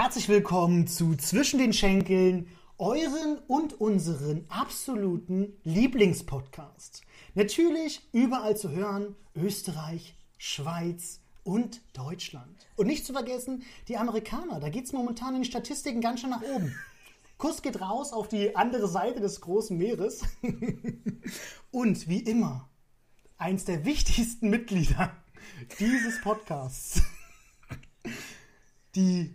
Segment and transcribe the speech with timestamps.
[0.00, 2.46] Herzlich willkommen zu Zwischen den Schenkeln,
[2.78, 7.02] euren und unseren absoluten Lieblingspodcast.
[7.34, 12.68] Natürlich überall zu hören, Österreich, Schweiz und Deutschland.
[12.76, 16.30] Und nicht zu vergessen, die Amerikaner, da geht es momentan in den Statistiken ganz schön
[16.30, 16.78] nach oben.
[17.36, 20.22] Kuss geht raus auf die andere Seite des großen Meeres.
[21.72, 22.68] und wie immer,
[23.36, 25.10] eins der wichtigsten Mitglieder
[25.80, 27.02] dieses Podcasts,
[28.94, 29.34] die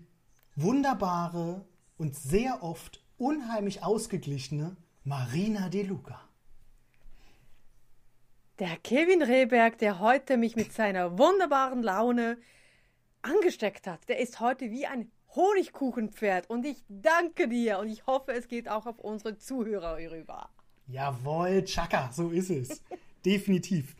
[0.55, 1.65] wunderbare
[1.97, 6.19] und sehr oft unheimlich ausgeglichene Marina De Luca.
[8.59, 12.37] Der Kevin Rehberg, der heute mich mit seiner wunderbaren Laune
[13.21, 18.33] angesteckt hat, der ist heute wie ein Honigkuchenpferd und ich danke dir und ich hoffe,
[18.33, 20.49] es geht auch auf unsere Zuhörer rüber.
[20.87, 22.81] Jawohl, Chaka, so ist es.
[23.25, 23.95] Definitiv.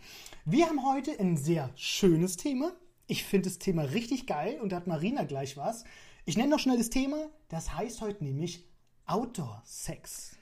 [0.46, 2.74] Wir haben heute ein sehr schönes Thema.
[3.08, 5.86] Ich finde das Thema richtig geil und da hat Marina gleich was.
[6.26, 7.30] Ich nenne noch schnell das Thema.
[7.50, 8.66] Das heißt heute nämlich
[9.06, 10.38] Outdoor-Sex.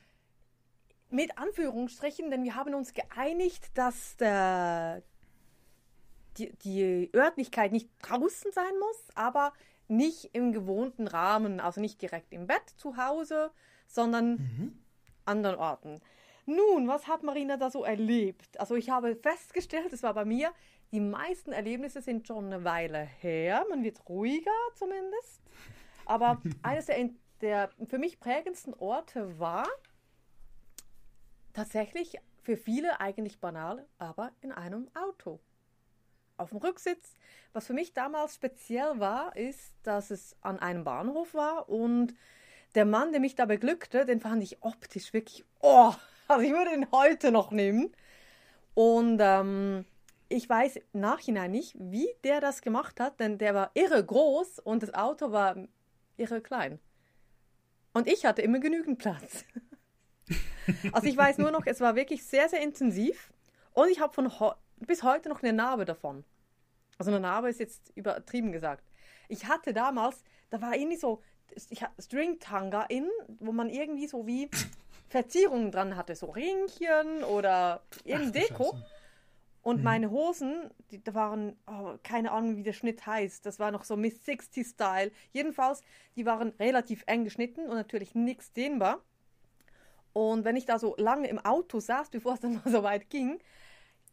[1.10, 5.02] Mit Anführungsstrichen, denn wir haben uns geeinigt, dass der,
[6.38, 9.54] die, die Örtlichkeit nicht draußen sein muss, aber
[9.88, 13.52] nicht im gewohnten Rahmen, also nicht direkt im Bett zu Hause,
[13.88, 14.80] sondern mhm.
[15.26, 16.00] anderen Orten.
[16.46, 18.60] Nun, was hat Marina da so erlebt?
[18.60, 20.52] Also ich habe festgestellt, es war bei mir,
[20.92, 23.66] die meisten Erlebnisse sind schon eine Weile her.
[23.70, 25.42] Man wird ruhiger zumindest.
[26.06, 27.10] Aber eines der,
[27.42, 29.68] der für mich prägendsten Orte war
[31.54, 35.40] tatsächlich für viele eigentlich banal, aber in einem Auto.
[36.38, 37.14] Auf dem Rücksitz.
[37.54, 42.16] Was für mich damals speziell war, ist, dass es an einem Bahnhof war und
[42.74, 45.94] der Mann, der mich da beglückte, den fand ich optisch wirklich, oh,
[46.28, 47.94] also ich würde ihn heute noch nehmen.
[48.74, 49.86] Und ähm,
[50.32, 54.60] ich weiß im Nachhinein nicht, wie der das gemacht hat, denn der war irre groß
[54.60, 55.56] und das Auto war
[56.18, 56.80] irre klein.
[57.94, 59.44] Und ich hatte immer genügend Platz.
[60.92, 63.34] also ich weiß nur noch, es war wirklich sehr, sehr intensiv
[63.74, 64.32] und ich habe von
[64.78, 66.24] bis heute noch eine Narbe davon.
[66.98, 68.84] Also eine Narbe ist jetzt übertrieben gesagt.
[69.28, 71.22] Ich hatte damals, da war irgendwie so
[71.70, 74.50] ich String-Tanga in, wo man irgendwie so wie
[75.10, 78.72] Verzierungen dran hatte, so Ringchen oder irgendein Deko.
[78.72, 79.01] Scheiße.
[79.62, 79.84] Und mhm.
[79.84, 83.46] meine Hosen, die da waren, oh, keine Ahnung, wie der Schnitt heißt.
[83.46, 85.12] Das war noch so Miss 60 Style.
[85.32, 85.82] Jedenfalls,
[86.16, 89.04] die waren relativ eng geschnitten und natürlich nichts dehnbar.
[90.14, 93.10] Und wenn ich da so lange im Auto saß, bevor es dann mal so weit
[93.10, 93.40] ging,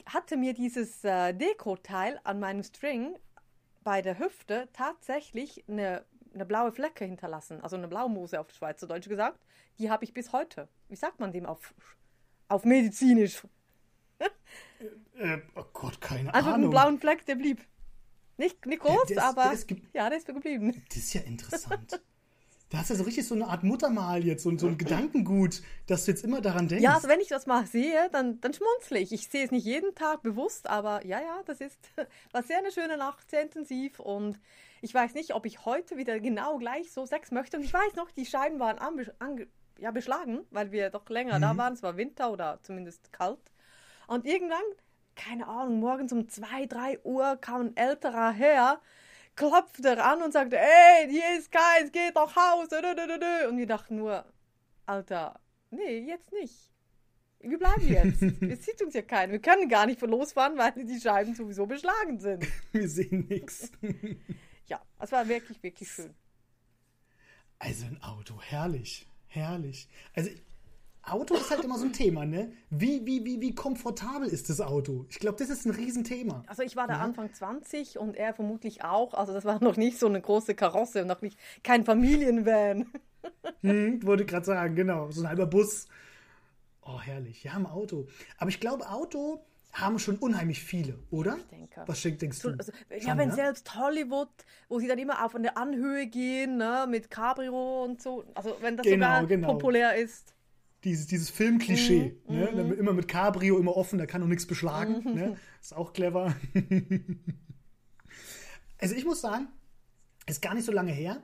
[0.07, 3.17] hatte mir dieses äh, Deko-Teil an meinem String
[3.85, 6.05] bei der Hüfte tatsächlich eine,
[6.35, 7.63] eine blaue Flecke hinterlassen.
[7.63, 9.41] Also eine Blaumose auf Schweizerdeutsch gesagt.
[9.79, 10.69] Die habe ich bis heute.
[10.89, 11.75] Wie sagt man dem auf,
[12.49, 13.43] auf medizinisch?
[15.19, 16.55] Äh, äh, oh Gott, keine also Ahnung.
[16.55, 17.61] Also einen blauen Fleck, der blieb.
[18.37, 20.83] Nicht, nicht groß, der, der ist, aber der ist ja, der ist geblieben.
[20.89, 22.01] Das ist ja interessant.
[22.71, 25.63] Da hast du ja so richtig so eine Art Muttermal jetzt und so ein Gedankengut,
[25.87, 26.85] dass du jetzt immer daran denkst.
[26.85, 29.11] Ja, also wenn ich das mal sehe, dann, dann schmunzle ich.
[29.13, 31.79] Ich sehe es nicht jeden Tag bewusst, aber ja, ja, das ist,
[32.33, 34.39] war sehr eine schöne Nacht, sehr intensiv und
[34.83, 37.57] ich weiß nicht, ob ich heute wieder genau gleich so Sex möchte.
[37.57, 39.47] Und ich weiß noch, die Scheiben waren an, an,
[39.79, 41.43] ja, beschlagen, weil wir doch länger mhm.
[41.43, 41.73] da waren.
[41.73, 43.41] Es war Winter oder zumindest kalt.
[44.09, 44.65] Und irgendwann,
[45.15, 48.81] keine Ahnung, morgens um 2, 3 Uhr kam ein älterer Herr,
[49.37, 52.79] klopfte an und sagte, ey, hier ist keins, geht nach Hause.
[53.49, 54.25] Und wir dachten nur,
[54.87, 55.39] Alter,
[55.71, 56.73] nee, jetzt nicht.
[57.41, 58.23] Wir bleiben jetzt.
[58.43, 59.33] Es sieht uns ja keiner.
[59.33, 62.47] Wir können gar nicht losfahren, weil die Scheiben sowieso beschlagen sind.
[62.73, 63.71] Wir sehen nichts.
[64.67, 66.15] Ja, es war wirklich, wirklich schön.
[67.59, 69.89] Also ein Auto, herrlich, herrlich.
[70.15, 70.31] Also
[71.13, 72.53] Auto ist halt immer so ein Thema, ne?
[72.71, 75.07] Wie, wie, wie, wie komfortabel ist das Auto?
[75.09, 76.45] Ich glaube, das ist ein Riesenthema.
[76.47, 77.01] Also ich war da ja?
[77.01, 79.15] Anfang 20 und er vermutlich auch.
[79.15, 82.87] Also das war noch nicht so eine große Karosse, noch nicht kein Familienvan.
[83.61, 85.11] Hm, wollte gerade sagen, genau.
[85.11, 85.87] So ein halber Bus.
[86.83, 87.45] Oh, herrlich.
[87.45, 88.07] Ja, im Auto.
[88.39, 91.37] Aber ich glaube, Auto haben schon unheimlich viele, oder?
[91.37, 91.83] Ich denke.
[91.87, 92.51] Was denkst du?
[92.51, 93.35] Also, ja, wenn ja?
[93.35, 94.31] selbst Hollywood,
[94.69, 98.77] wo sie dann immer auf eine Anhöhe gehen, ne, mit Cabrio und so, also wenn
[98.77, 99.53] das genau, sogar genau.
[99.53, 100.35] populär ist
[100.85, 102.17] dieses, dieses Filmklischee.
[102.29, 102.65] Mhm, ne?
[102.65, 102.73] Mhm.
[102.73, 105.03] Immer mit Cabrio, immer offen, da kann noch nichts beschlagen.
[105.05, 105.15] Mhm.
[105.15, 105.37] Ne?
[105.61, 106.35] Ist auch clever.
[108.79, 109.49] also ich muss sagen,
[110.27, 111.23] ist gar nicht so lange her.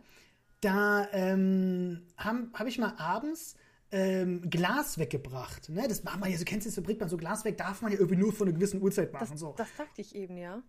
[0.60, 3.56] Da ähm, habe hab ich mal abends
[3.92, 5.68] ähm, Glas weggebracht.
[5.68, 5.86] Ne?
[5.88, 7.92] Das macht man ja, so kennst du das, bringt man so Glas weg, darf man
[7.92, 9.28] ja irgendwie nur von einer gewissen Uhrzeit machen.
[9.30, 9.54] Das, so.
[9.56, 10.62] das dachte ich eben, ja.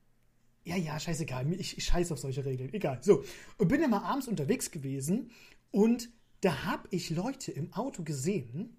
[0.63, 1.51] Ja, ja, scheißegal.
[1.53, 2.73] Ich, ich scheiße auf solche Regeln.
[2.73, 2.99] Egal.
[3.01, 3.23] So.
[3.57, 5.31] Und bin ja mal abends unterwegs gewesen
[5.71, 6.09] und
[6.45, 8.77] da habe ich Leute im Auto gesehen.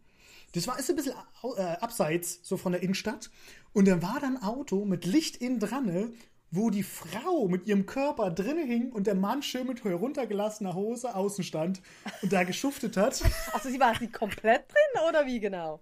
[0.52, 1.14] Das war ist ein bisschen
[1.56, 3.28] äh, abseits so von der Innenstadt.
[3.72, 6.12] Und da war dann ein Auto mit Licht innen dran,
[6.52, 11.16] wo die Frau mit ihrem Körper drinne hing und der Mann schön mit heruntergelassener Hose
[11.16, 11.82] außen stand
[12.22, 13.20] und da geschuftet hat.
[13.52, 15.80] Also sie war sie komplett drin oder wie genau?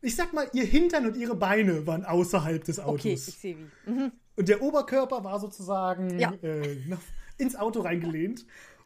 [0.00, 3.00] Ich sag mal, ihr Hintern und ihre Beine waren außerhalb des Autos.
[3.00, 3.90] Okay, ich sehe wie.
[3.90, 4.12] Mhm.
[4.34, 6.32] Und der Oberkörper war sozusagen Ja.
[6.42, 6.76] äh,
[7.38, 8.44] ins Auto reingelehnt.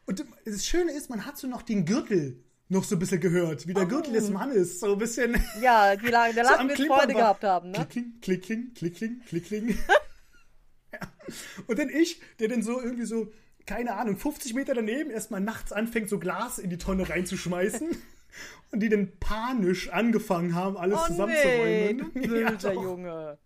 [0.09, 3.67] Und das Schöne ist, man hat so noch den Gürtel noch so ein bisschen gehört,
[3.67, 5.37] wie der Gürtel des Mannes, so ein bisschen.
[5.61, 7.87] Ja, die, La- der so am wird Klimpern Freude gehabt haben, ne?
[7.91, 9.69] Klickling, klickling, klickling, klickling.
[10.93, 10.99] ja.
[11.67, 13.31] Und dann ich, der dann so irgendwie so,
[13.67, 17.89] keine Ahnung, 50 Meter daneben erstmal nachts anfängt, so Glas in die Tonne reinzuschmeißen.
[18.71, 22.13] Und die dann panisch angefangen haben, alles Oh nee, zusammenzuräumen.
[22.61, 22.73] du Ja.
[22.73, 23.39] Junge.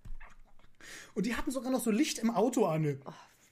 [1.14, 3.00] Und die hatten sogar noch so Licht im Auto an.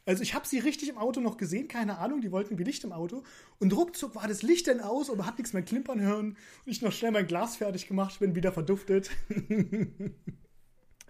[0.06, 2.84] Also ich habe sie richtig im Auto noch gesehen, keine Ahnung, die wollten wie Licht
[2.84, 3.22] im Auto.
[3.58, 6.36] Und ruckzuck war das Licht dann aus und man hat nichts mehr klimpern hören.
[6.64, 9.10] Und ich noch schnell mein Glas fertig gemacht, bin wieder verduftet.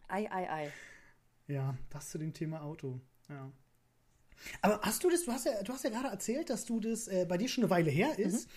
[0.09, 0.73] Ei, ei, ei.
[1.47, 3.01] Ja, das zu dem Thema Auto.
[3.29, 3.53] Ja.
[4.61, 7.07] Aber hast du das, du hast ja, du hast ja gerade erzählt, dass du das
[7.07, 8.49] äh, bei dir schon eine Weile her ist.
[8.49, 8.53] Mhm.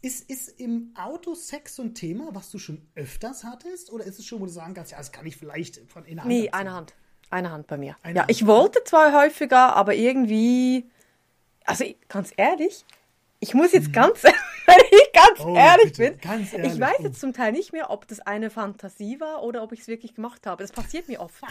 [0.00, 3.90] Ist, ist im Auto Sex so ein Thema, was du schon öfters hattest?
[3.90, 6.16] Oder ist es schon, wo du sagen kannst, ja, das kann ich vielleicht von in
[6.16, 6.94] der Hand Nee, eine Hand.
[7.30, 7.96] Eine Hand bei mir.
[8.02, 8.30] Eine ja, Hand.
[8.30, 10.90] ich wollte zwar häufiger, aber irgendwie.
[11.64, 12.84] Also ich- ganz ehrlich,
[13.40, 14.32] ich muss jetzt ganz, wenn
[14.90, 17.02] ich ganz Oh, ehrlich bitte, bin, ganz ich ehrlich, weiß oh.
[17.04, 20.14] jetzt zum Teil nicht mehr, ob das eine Fantasie war oder ob ich es wirklich
[20.14, 20.62] gemacht habe.
[20.62, 21.42] Das passiert mir oft.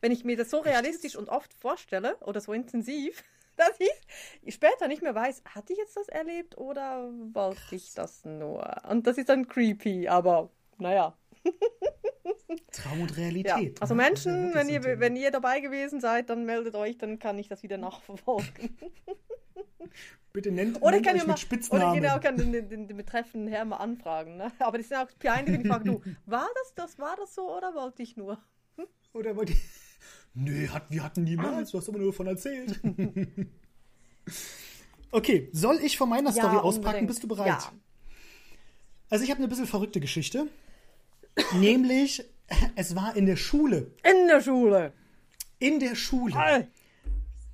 [0.00, 3.24] Wenn ich mir das so realistisch und oft vorstelle oder so intensiv,
[3.56, 8.24] dass ich später nicht mehr weiß, hatte ich jetzt das erlebt oder wollte ich das
[8.24, 8.70] nur?
[8.88, 11.16] Und das ist dann creepy, aber naja.
[12.72, 13.80] Traum und Ja, Realität.
[13.82, 14.02] also ne?
[14.02, 17.38] Menschen, Das ist wenn ihr, wenn ihr dabei gewesen seid, dann meldet euch, dann kann
[17.38, 18.76] ich das wieder nachverfolgen.
[20.32, 22.00] Bitte nennt, Oder nennt kann euch ich mal, mit Spitznamen.
[22.00, 24.38] oder genau, kann den, den, den betreffenden Herrn mal anfragen.
[24.38, 24.50] Ne?
[24.60, 27.54] Aber die sind auch peinlich, wenn ich frage, du, war das, das, war das so
[27.54, 28.38] oder wollte ich nur?
[29.12, 29.56] Oder wollt ihr...
[30.34, 32.80] Nö, hat, wir hatten niemals, du hast immer nur davon erzählt.
[35.10, 36.86] okay, soll ich von meiner Story auspacken?
[36.86, 37.08] unbedingt.
[37.08, 37.48] Bist du bereit?
[37.48, 37.72] Ja.
[39.10, 40.46] Also ich habe eine bisschen verrückte Geschichte.
[41.54, 42.24] Nämlich,
[42.76, 43.94] es war in der Schule.
[44.04, 44.92] In der Schule.
[45.58, 46.68] In der Schule.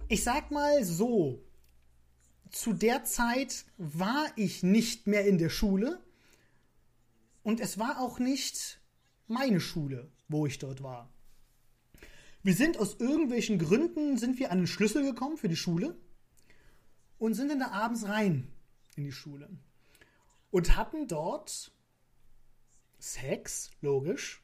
[0.08, 1.42] Ich sag mal so,
[2.50, 6.00] zu der Zeit war ich nicht mehr in der Schule
[7.42, 8.80] und es war auch nicht
[9.26, 11.10] meine Schule, wo ich dort war.
[12.42, 15.96] Wir sind aus irgendwelchen Gründen sind wir an den Schlüssel gekommen für die Schule
[17.18, 18.50] und sind dann da abends rein
[18.96, 19.50] in die Schule
[20.50, 21.72] und hatten dort
[22.98, 24.42] Sex, logisch,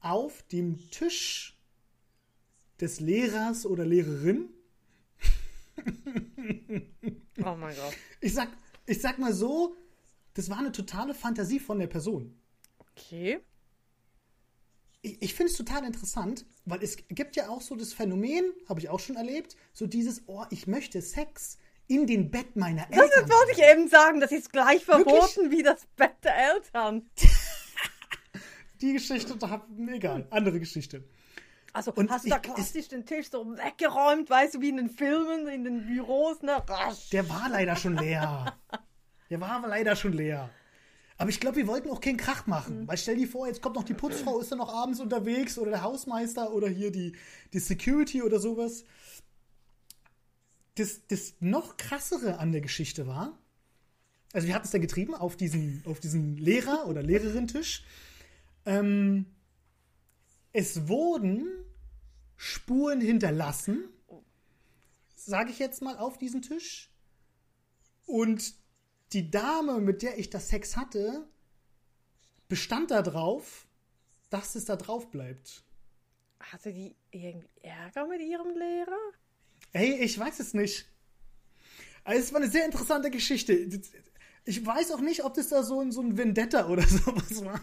[0.00, 1.56] auf dem Tisch
[2.80, 4.48] des Lehrers oder Lehrerin.
[7.44, 7.94] Oh mein Gott.
[8.20, 8.48] Ich sag,
[8.86, 9.76] ich sag mal so,
[10.34, 12.38] das war eine totale Fantasie von der Person.
[12.78, 13.40] Okay.
[15.02, 18.80] Ich, ich finde es total interessant, weil es gibt ja auch so das Phänomen, habe
[18.80, 22.98] ich auch schon erlebt, so dieses, oh, ich möchte Sex in den Bett meiner Das
[23.00, 23.24] Eltern.
[23.24, 25.06] ist, wollte ich eben sagen, das ist gleich Wirklich?
[25.06, 27.08] verboten wie das Bett der Eltern.
[28.80, 31.04] Die Geschichte, da hab, egal, andere Geschichte.
[31.72, 34.76] Also Und hast du da ich- klassisch den Tisch so weggeräumt, weißt du, wie in
[34.78, 36.62] den Filmen, in den Büros, ne?
[36.66, 37.10] Rasch.
[37.10, 38.56] Der war leider schon leer.
[39.30, 40.48] Der war leider schon leer.
[41.18, 42.86] Aber ich glaube, wir wollten auch keinen Krach machen.
[42.86, 45.72] Weil stell dir vor, jetzt kommt noch die Putzfrau, ist dann noch abends unterwegs oder
[45.72, 47.16] der Hausmeister oder hier die,
[47.52, 48.84] die Security oder sowas.
[50.76, 53.36] Das, das noch krassere an der Geschichte war,
[54.32, 57.82] also wir hatten es dann getrieben auf diesen, auf diesen Lehrer- oder Lehrerin-Tisch.
[58.66, 59.26] Ähm,
[60.52, 61.64] es wurden
[62.36, 63.88] Spuren hinterlassen,
[65.14, 66.90] sage ich jetzt mal, auf diesem Tisch.
[68.06, 68.54] Und
[69.12, 71.28] die Dame, mit der ich das Sex hatte,
[72.48, 73.66] bestand darauf,
[74.30, 75.64] dass es da drauf bleibt.
[76.40, 79.12] Hatte die irgendwie Ärger mit ihrem Lehrer?
[79.72, 80.86] Ey, ich weiß es nicht.
[82.04, 83.52] Also, es war eine sehr interessante Geschichte.
[84.44, 87.60] Ich weiß auch nicht, ob das da so ein, so ein Vendetta oder sowas war.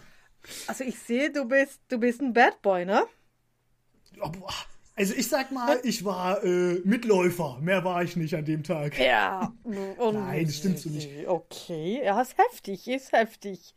[0.68, 3.06] Also ich sehe, du bist, du bist ein Bad Boy, ne?
[4.96, 7.60] Also ich sag mal, ich war äh, Mitläufer.
[7.62, 8.98] Mehr war ich nicht an dem Tag.
[8.98, 9.54] Ja.
[9.64, 11.28] Und Nein, das stimmt so nicht.
[11.28, 13.76] Okay, ja, ist heftig, ist heftig.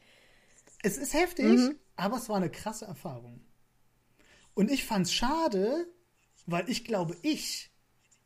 [0.82, 1.58] Es ist heftig,
[1.96, 3.40] aber es war eine krasse Erfahrung.
[4.54, 5.88] Und ich fand's schade,
[6.46, 7.72] weil ich glaube, ich,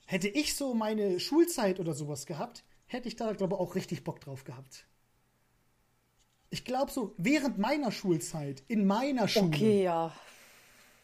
[0.05, 4.05] hätte ich so meine Schulzeit oder sowas gehabt, hätte ich da, glaube ich, auch richtig
[4.05, 4.87] Bock drauf gehabt.
[6.53, 10.13] Ich glaube so, während meiner Schulzeit, in meiner Schule, Okay, ja.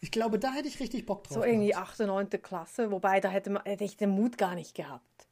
[0.01, 2.01] ich glaube, da hätte ich richtig Bock drauf So irgendwie gehabt.
[2.01, 2.31] 8., 9.
[2.43, 5.27] Klasse, wobei da hätte, man, hätte ich den Mut gar nicht gehabt.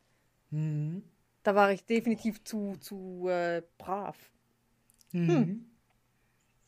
[0.51, 1.03] Mhm.
[1.43, 4.17] Da war ich definitiv zu, zu äh, brav.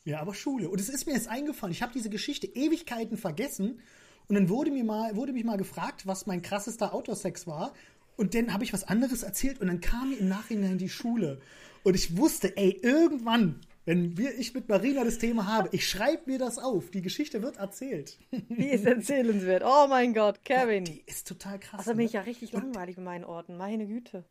[0.05, 0.69] Ja, aber Schule.
[0.71, 3.81] Und es ist mir jetzt eingefallen, ich habe diese Geschichte Ewigkeiten vergessen
[4.29, 7.73] Und dann wurde mir mal, wurde mich mal gefragt, was mein krassester Outdoor-Sex war.
[8.17, 11.41] Und dann habe ich was anderes erzählt und dann kam mir im Nachhinein die Schule.
[11.83, 16.31] Und ich wusste, ey, irgendwann, wenn wir, ich mit Marina das Thema habe, ich schreibe
[16.31, 16.91] mir das auf.
[16.91, 18.19] Die Geschichte wird erzählt.
[18.33, 19.63] Die ist erzählenswert.
[19.65, 20.85] Oh mein Gott, Kevin.
[20.85, 21.81] Die ist total krass.
[21.81, 23.57] Also bin ich ja richtig und, langweilig in meinen Orten.
[23.57, 24.25] Meine Güte.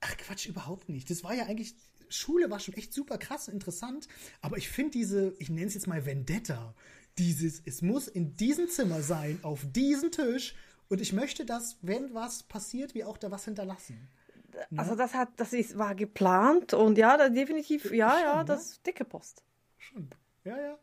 [0.00, 1.08] Ach Quatsch, überhaupt nicht.
[1.10, 1.74] Das war ja eigentlich,
[2.08, 4.08] Schule war schon echt super krass und interessant.
[4.40, 6.74] Aber ich finde diese, ich nenne es jetzt mal Vendetta,
[7.18, 10.54] dieses, es muss in diesem Zimmer sein, auf diesem Tisch.
[10.88, 14.08] Und ich möchte, dass, wenn was passiert, wir auch da was hinterlassen.
[14.54, 14.78] Ne?
[14.78, 18.70] Also das hat, das ist, war geplant und ja, da definitiv, ja, schon, ja, das
[18.70, 19.44] ist dicke Post.
[19.78, 20.10] Schon.
[20.44, 20.78] Ja, ja.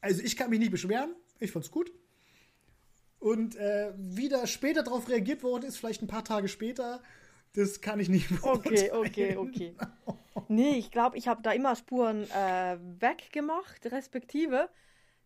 [0.00, 1.14] Also ich kann mich nicht beschweren.
[1.38, 1.92] Ich fand's gut.
[3.18, 7.02] Und äh, wie da später darauf reagiert worden ist, vielleicht ein paar Tage später,
[7.54, 8.90] das kann ich nicht beurteilen.
[8.92, 9.76] Okay, okay, okay.
[10.48, 14.68] Nee, ich glaube, ich habe da immer Spuren äh, weggemacht, respektive.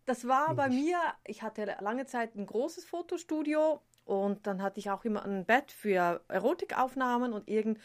[0.05, 0.57] Das war Logisch.
[0.57, 5.25] bei mir, ich hatte lange Zeit ein großes Fotostudio und dann hatte ich auch immer
[5.25, 7.79] ein Bett für Erotikaufnahmen und irgend.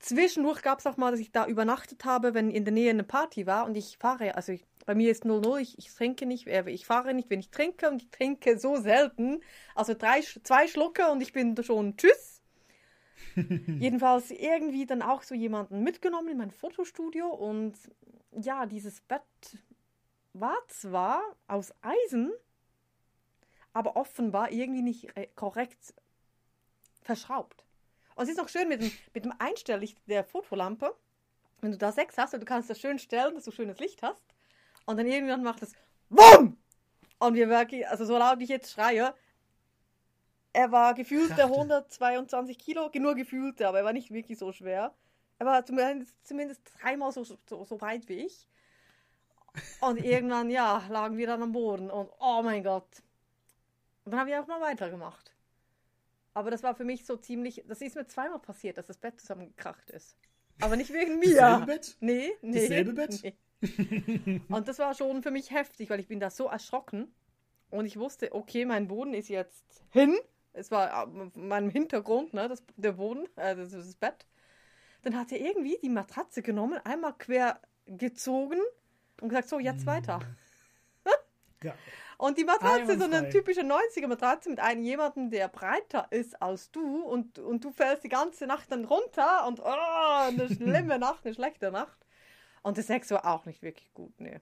[0.00, 3.04] Zwischendurch gab es auch mal, dass ich da übernachtet habe, wenn in der Nähe eine
[3.04, 6.46] Party war und ich fahre, also ich, bei mir ist 0-0, ich, ich trinke nicht,
[6.46, 9.42] äh, ich fahre nicht, wenn ich trinke und ich trinke so selten.
[9.74, 12.40] Also drei, zwei Schlucke und ich bin schon tschüss.
[13.36, 17.74] Jedenfalls irgendwie dann auch so jemanden mitgenommen in mein Fotostudio und
[18.32, 19.22] ja, dieses Bett
[20.32, 22.32] war zwar aus Eisen,
[23.72, 25.94] aber offenbar irgendwie nicht äh, korrekt
[27.02, 27.64] verschraubt.
[28.14, 30.94] Und es ist auch schön mit dem, mit dem Einstelllicht der Fotolampe,
[31.60, 34.02] wenn du da sechs hast und du kannst das schön stellen, dass du schönes Licht
[34.02, 34.22] hast.
[34.86, 35.72] Und dann irgendwann macht es
[36.08, 36.56] WUM!
[37.18, 39.14] Und wir wirklich, also so laut ich jetzt schreie,
[40.52, 44.94] er war gefühlt der 122 Kilo, nur gefühlte, aber er war nicht wirklich so schwer.
[45.38, 48.48] Er war zumindest, zumindest dreimal so, so, so breit wie ich.
[49.80, 52.88] Und irgendwann, ja, lagen wir dann am Boden und oh mein Gott,
[54.10, 55.32] und dann habe ich auch mal weitergemacht.
[56.34, 59.20] Aber das war für mich so ziemlich, das ist mir zweimal passiert, dass das Bett
[59.20, 60.16] zusammengekracht ist.
[60.60, 61.36] Aber nicht wegen mir.
[61.36, 61.96] Dasselbe Bett?
[62.00, 62.60] Nee, nee.
[62.60, 63.20] Dasselbe Bett?
[63.22, 64.40] Nee.
[64.48, 67.14] Und das war schon für mich heftig, weil ich bin da so erschrocken.
[67.70, 70.18] Und ich wusste, okay, mein Boden ist jetzt hin.
[70.54, 74.26] Es war auf meinem Hintergrund, ne, das, der Boden, äh, das, das Bett.
[75.02, 78.58] Dann hat er irgendwie die Matratze genommen, einmal quer gezogen
[79.20, 80.18] und gesagt, so, jetzt weiter.
[81.62, 81.74] Ja.
[82.20, 86.42] Und die Matratze ist so eine typische 90er Matratze mit einem jemandem, der breiter ist
[86.42, 90.98] als du und, und du fällst die ganze Nacht dann runter und oh, eine schlimme
[90.98, 91.98] Nacht, eine schlechte Nacht.
[92.60, 94.38] Und das Sex war auch nicht wirklich gut, nee.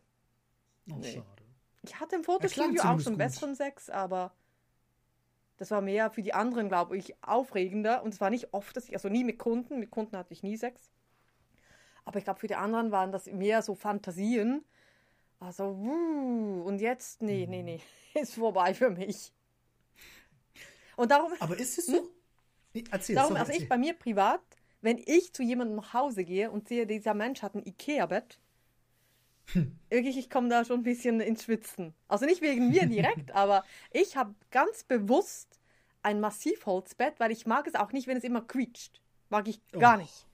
[0.90, 1.12] Oh, nee.
[1.12, 1.44] schade.
[1.82, 3.18] Ich hatte im Fotostudio auch schon gut.
[3.18, 4.32] besseren Sex, aber
[5.58, 8.02] das war mehr für die anderen, glaube ich, aufregender.
[8.02, 10.42] Und es war nicht oft, dass ich, also nie mit Kunden, mit Kunden hatte ich
[10.42, 10.90] nie Sex.
[12.04, 14.64] Aber ich glaube, für die anderen waren das mehr so Fantasien,
[15.40, 17.80] also, wuh, und jetzt, nee, nee, nee,
[18.14, 19.32] ist vorbei für mich.
[20.96, 21.32] Und darum.
[21.38, 22.10] Aber ist es so?
[22.74, 22.84] Hm?
[22.90, 23.62] Erzähl, darum, sorry, also erzähl.
[23.62, 24.42] ich bei mir privat,
[24.80, 28.38] wenn ich zu jemandem nach Hause gehe und sehe, dieser Mensch hat ein Ikea-Bett,
[29.52, 29.78] hm.
[29.88, 31.94] wirklich, ich komme da schon ein bisschen ins Schwitzen.
[32.08, 35.60] Also nicht wegen mir direkt, aber ich habe ganz bewusst
[36.02, 39.00] ein Massivholzbett, weil ich mag es auch nicht, wenn es immer quietscht.
[39.30, 40.02] Mag ich gar oh.
[40.02, 40.26] nicht.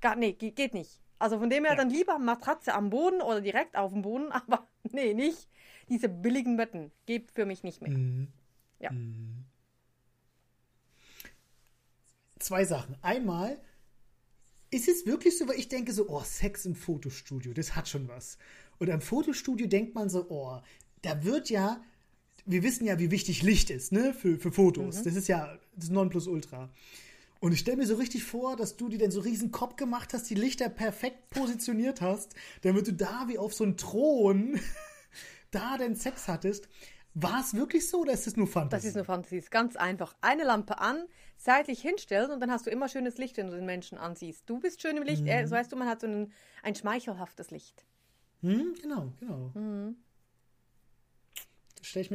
[0.00, 1.00] Gar, nee, geht nicht.
[1.18, 1.76] Also von dem her ja.
[1.76, 5.48] dann lieber Matratze am Boden oder direkt auf dem Boden, aber nee, nicht
[5.88, 6.92] diese billigen Betten.
[7.06, 7.92] Geht für mich nicht mehr.
[7.92, 8.28] Mhm.
[8.78, 8.90] Ja.
[8.90, 9.44] Mhm.
[12.38, 12.96] Zwei Sachen.
[13.02, 13.58] Einmal,
[14.70, 18.08] ist es wirklich so, weil ich denke so, oh, Sex im Fotostudio, das hat schon
[18.08, 18.36] was.
[18.78, 20.60] Und am Fotostudio denkt man so, oh,
[21.02, 21.82] da wird ja,
[22.44, 24.98] wir wissen ja, wie wichtig Licht ist, ne, für, für Fotos.
[24.98, 25.04] Mhm.
[25.04, 26.70] Das ist ja das Nonplusultra.
[27.40, 30.14] Und ich stelle mir so richtig vor, dass du dir dann so riesen Kopf gemacht
[30.14, 34.60] hast, die Lichter perfekt positioniert hast, damit du da wie auf so einem Thron
[35.50, 36.68] da den Sex hattest.
[37.14, 38.82] War es wirklich so oder ist es nur Fantasie?
[38.82, 39.38] Das ist nur Fantasie.
[39.38, 40.14] ist ganz einfach.
[40.20, 41.04] Eine Lampe an,
[41.38, 44.48] seitlich hinstellen und dann hast du immer schönes Licht, wenn du den Menschen ansiehst.
[44.48, 45.22] Du bist schön im Licht.
[45.22, 45.28] Mhm.
[45.28, 47.86] Äh, so heißt du, man hat so ein, ein schmeichelhaftes Licht.
[48.42, 49.50] Mhm, genau, genau.
[49.54, 49.96] Mhm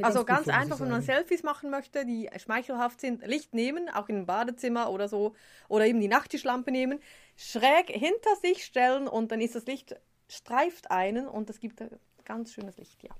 [0.02, 4.10] also ganz, ganz einfach, wenn man Selfies machen möchte, die schmeichelhaft sind, Licht nehmen, auch
[4.10, 5.36] im Badezimmer oder so,
[5.68, 7.00] oder eben die Nachttischlampe nehmen,
[7.36, 9.96] schräg hinter sich stellen und dann ist das Licht
[10.28, 11.90] streift einen und das gibt ein
[12.24, 13.12] ganz schönes Licht, ja.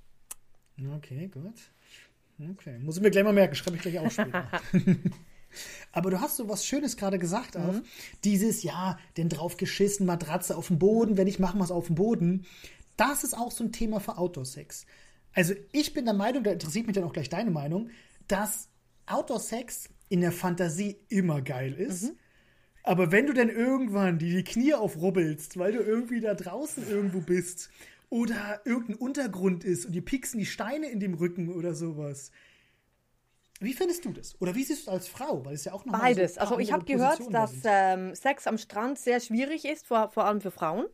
[0.96, 1.60] Okay, gut.
[2.52, 4.50] Okay, muss ich mir gleich mal merken, schreibe ich gleich auch später.
[5.92, 7.74] Aber du hast so was Schönes gerade gesagt auch.
[7.74, 7.84] Mhm.
[8.24, 11.96] Dieses, ja, denn drauf geschissen, Matratze auf dem Boden, wenn ich mache was auf dem
[11.96, 12.46] Boden.
[12.98, 14.86] Das ist auch so ein Thema für Outdoor-Sex.
[15.34, 17.90] Also ich bin der Meinung, da interessiert mich dann auch gleich deine Meinung,
[18.28, 18.70] dass
[19.06, 22.04] Outdoor-Sex in der Fantasie immer geil ist.
[22.04, 22.20] Mhm.
[22.84, 27.22] Aber wenn du dann irgendwann die, die Knie aufrubbelst, weil du irgendwie da draußen irgendwo
[27.22, 27.70] bist
[28.10, 32.32] oder irgendein Untergrund ist und die pieksen die Steine in dem Rücken oder sowas,
[33.62, 34.36] Wie findest du das?
[34.42, 35.46] Oder wie siehst du es als Frau?
[35.46, 36.34] Weil es ja auch noch Beides.
[36.36, 40.26] So also ich habe gehört, dass ähm, Sex am Strand sehr schwierig ist, vor, vor
[40.26, 40.88] allem für Frauen.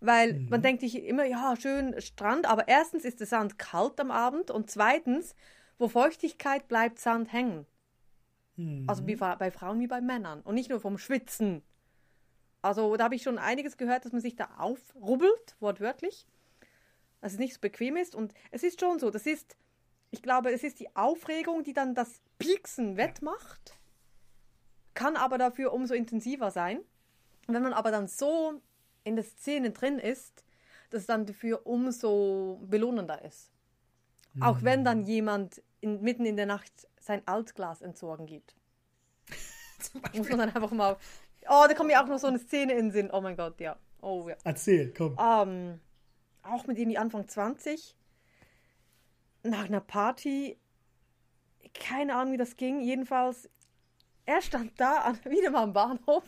[0.00, 0.48] Weil mhm.
[0.48, 4.50] man denkt sich immer, ja, schön Strand, aber erstens ist der Sand kalt am Abend
[4.50, 5.34] und zweitens,
[5.78, 7.66] wo Feuchtigkeit bleibt Sand hängen.
[8.56, 8.84] Mhm.
[8.86, 11.62] Also wie bei Frauen wie bei Männern und nicht nur vom Schwitzen.
[12.62, 16.26] Also da habe ich schon einiges gehört, dass man sich da aufrubbelt, wortwörtlich.
[17.20, 18.14] Dass es nicht so bequem ist.
[18.14, 19.56] Und es ist schon so, das ist,
[20.10, 23.78] ich glaube, es ist die Aufregung, die dann das Pieksen wettmacht,
[24.94, 26.80] kann aber dafür umso intensiver sein.
[27.46, 28.60] Wenn man aber dann so
[29.08, 30.44] in der Szene drin ist,
[30.90, 33.50] dass es dann dafür umso belohnender ist.
[34.34, 34.42] Mhm.
[34.42, 38.54] Auch wenn dann jemand in, mitten in der Nacht sein Altglas entsorgen gibt.
[40.14, 40.96] Muss man dann einfach mal.
[41.48, 43.10] Oh, da kommt mir auch noch so eine Szene in den Sinn.
[43.10, 43.76] Oh mein Gott, ja.
[44.00, 44.36] Oh, ja.
[44.44, 45.16] Erzähl, komm.
[45.18, 45.80] Ähm,
[46.42, 47.96] auch mit irgendwie Anfang 20.
[49.44, 50.58] Nach einer Party.
[51.74, 52.80] Keine Ahnung, wie das ging.
[52.80, 53.48] Jedenfalls,
[54.26, 56.24] er stand da, an, wieder mal am Bahnhof.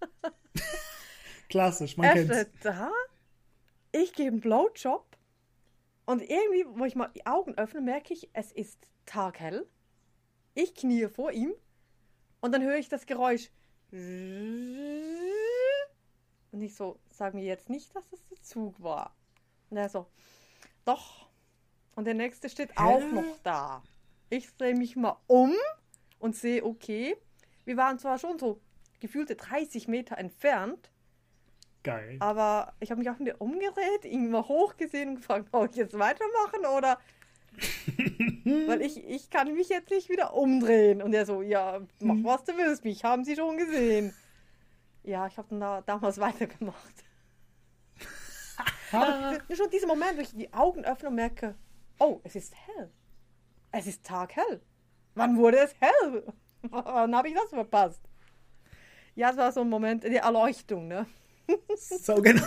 [1.48, 2.50] Klassisch, man er kennt's.
[2.62, 2.90] da.
[3.92, 5.04] Ich gebe einen Blowjob.
[6.06, 9.66] Und irgendwie, wo ich mal die Augen öffne, merke ich, es ist taghell.
[10.54, 11.52] Ich kniee vor ihm
[12.40, 13.50] und dann höre ich das Geräusch.
[13.90, 14.00] Und
[16.60, 19.14] ich so, sag mir jetzt nicht, dass das der Zug war.
[19.70, 20.06] Und er so,
[20.84, 21.26] doch.
[21.94, 22.82] Und der nächste steht Hä?
[22.82, 23.82] auch noch da.
[24.30, 25.54] Ich drehe mich mal um
[26.18, 27.16] und sehe, okay,
[27.64, 28.60] wir waren zwar schon so
[29.00, 30.90] gefühlte 30 Meter entfernt.
[31.84, 32.16] Geil.
[32.18, 35.96] Aber ich habe mich auch wieder umgedreht, ihn mal hochgesehen und gefragt, ob ich jetzt
[35.98, 36.98] weitermachen oder
[38.66, 41.02] weil ich, ich kann mich jetzt nicht wieder umdrehen.
[41.02, 42.24] Und er so, ja, mach mhm.
[42.24, 44.14] was du willst, mich haben sie schon gesehen.
[45.02, 47.04] Ja, ich habe dann da, damals weitergemacht.
[48.92, 51.54] Aber schon dieser Moment, wo ich die Augen öffne und merke,
[51.98, 52.90] oh, es ist hell.
[53.72, 54.62] Es ist taghell.
[55.14, 56.32] Wann wurde es hell?
[56.62, 58.00] Wann habe ich das verpasst?
[59.16, 61.06] Ja, es war so ein Moment der Erleuchtung, ne?
[61.76, 62.46] So genau.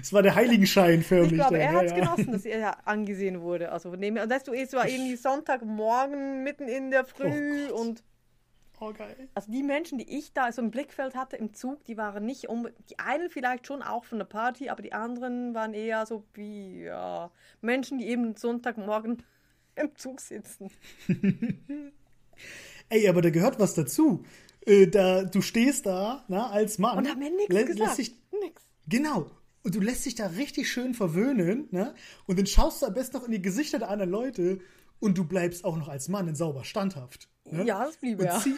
[0.00, 1.32] Es war der Heiligenschein für mich.
[1.32, 1.98] Ich glaube, er hat es ja.
[1.98, 3.72] genossen, dass er angesehen wurde.
[3.72, 8.02] Also dem her, weißt du, es war irgendwie Sonntagmorgen, mitten in der Früh oh und.
[8.78, 9.28] Oh, geil.
[9.34, 12.48] Also die Menschen, die ich da so im Blickfeld hatte im Zug, die waren nicht
[12.48, 12.68] um.
[12.90, 16.84] Die einen vielleicht schon auch von der Party, aber die anderen waren eher so wie
[16.84, 17.30] ja,
[17.62, 19.22] Menschen, die eben Sonntagmorgen
[19.76, 20.70] im Zug sitzen.
[22.88, 24.24] Ey, aber da gehört was dazu.
[24.66, 26.98] Äh, da, du stehst da na, als Mann.
[26.98, 27.96] Und haben mir nichts gesagt.
[27.96, 28.62] Sich, nix.
[28.88, 29.30] Genau.
[29.62, 31.68] Und du lässt dich da richtig schön verwöhnen.
[31.70, 31.94] Ne?
[32.26, 34.60] Und dann schaust du am besten noch in die Gesichter der anderen Leute
[35.00, 37.28] und du bleibst auch noch als Mann in sauber standhaft.
[37.44, 37.64] Ne?
[37.64, 38.42] Ja, das blieb ja.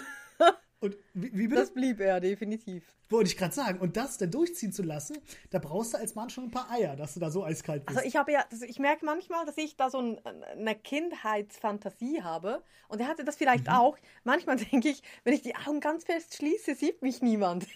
[0.80, 2.84] Und wie, wie Das blieb er, definitiv.
[3.08, 3.80] Wollte ich gerade sagen.
[3.80, 5.18] Und das dann durchziehen zu lassen,
[5.50, 7.96] da brauchst du als Mann schon ein paar Eier, dass du da so eiskalt bist.
[7.96, 12.62] Also ich habe ja, ich merke manchmal, dass ich da so ein, eine Kindheitsfantasie habe.
[12.86, 13.72] Und er hatte das vielleicht mhm.
[13.72, 13.98] auch.
[14.22, 17.66] Manchmal denke ich, wenn ich die Augen ganz fest schließe, sieht mich niemand.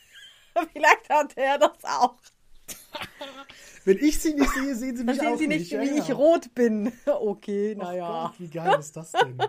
[0.73, 2.17] vielleicht hat er das auch.
[3.85, 6.03] Wenn ich sie nicht sehe, sehen sie mich Dann sehen sie nicht, wie ja.
[6.03, 6.93] ich rot bin.
[7.07, 8.33] Okay, naja.
[8.39, 9.39] Wie geil ist das denn?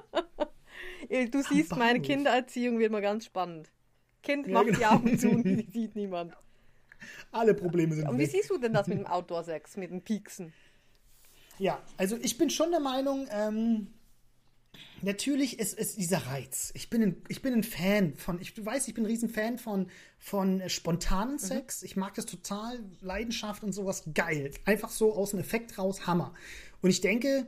[1.32, 3.70] Du siehst, meine Kindererziehung wird mal ganz spannend.
[4.24, 4.78] Kind ja, macht genau.
[4.80, 6.34] die Augen zu und die sieht niemand.
[7.32, 8.32] Alle Probleme sind Und wie weg.
[8.32, 10.54] siehst du denn das mit dem Outdoor-Sex, mit dem Pieksen?
[11.60, 13.94] Ja, also ich bin schon der Meinung, ähm,
[15.02, 16.72] natürlich ist es dieser Reiz.
[16.76, 19.58] Ich bin, ein, ich bin ein Fan von, ich, du weißt, ich bin ein Riesenfan
[19.58, 21.40] von, von spontanen mhm.
[21.40, 21.82] Sex.
[21.82, 21.86] Mhm.
[21.86, 24.52] Ich mag das total, Leidenschaft und sowas geil.
[24.66, 26.34] Einfach so aus dem Effekt raus, Hammer.
[26.82, 27.48] Und ich denke,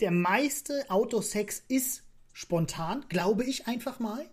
[0.00, 4.26] der meiste Outdoor-Sex ist spontan, glaube ich einfach mal.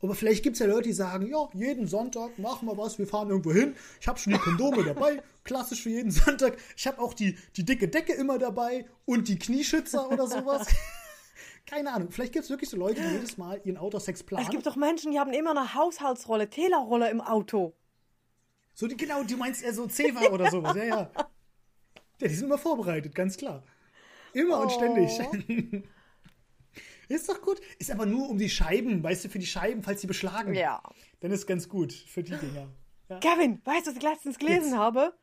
[0.00, 3.06] Aber vielleicht gibt es ja Leute, die sagen, ja, jeden Sonntag machen wir was, wir
[3.06, 3.74] fahren irgendwo hin.
[4.00, 6.56] Ich habe schon die Kondome dabei, klassisch für jeden Sonntag.
[6.76, 10.66] Ich habe auch die, die dicke Decke immer dabei und die Knieschützer oder sowas.
[11.72, 14.44] Keine Ahnung, vielleicht gibt es wirklich so Leute, die jedes Mal ihren Autosex planen.
[14.44, 17.74] Es gibt doch Menschen, die haben immer eine Haushaltsrolle, Tälerrolle im Auto.
[18.74, 21.10] So, die, genau, du meinst eher so Zewa oder sowas, ja, ja.
[22.20, 23.62] Ja, die sind immer vorbereitet, ganz klar.
[24.34, 24.62] Immer oh.
[24.64, 25.18] und ständig.
[27.08, 27.58] Ist doch gut.
[27.78, 30.52] Ist aber nur um die Scheiben, weißt du, für die Scheiben, falls sie beschlagen.
[30.52, 30.82] Ja.
[31.20, 32.68] Dann ist ganz gut für die Dinger.
[33.08, 33.18] Ja.
[33.20, 34.76] Kevin, weißt du, was ich letztens gelesen Jetzt.
[34.76, 35.14] habe?